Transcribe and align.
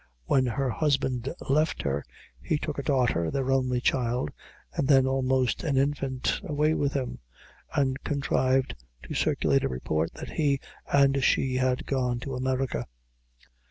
When 0.25 0.47
her 0.47 0.71
husband 0.71 1.31
left 1.47 1.83
her, 1.83 2.03
he 2.41 2.57
took 2.57 2.79
a 2.79 2.81
daughter, 2.81 3.29
their 3.29 3.51
only 3.51 3.79
child, 3.79 4.31
then 4.75 5.05
almost 5.05 5.63
an 5.63 5.77
infant, 5.77 6.41
away 6.43 6.73
with 6.73 6.93
him, 6.93 7.19
and 7.75 8.03
contrived 8.03 8.73
to 9.03 9.13
circulate 9.13 9.63
a 9.63 9.69
report 9.69 10.11
that 10.15 10.31
he 10.31 10.59
and 10.91 11.23
she 11.23 11.53
had 11.57 11.85
gone 11.85 12.19
to 12.21 12.33
America. 12.33 12.87